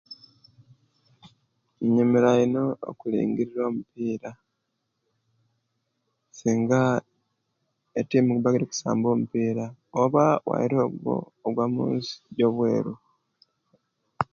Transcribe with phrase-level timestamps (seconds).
[1.93, 4.29] Nyumiruwa ino okulingirira omupira
[6.39, 6.79] singa
[7.99, 9.65] etimu jiba jiri kusamba omupira
[10.01, 12.93] oba waite oguwo ogwamunsi ejobweru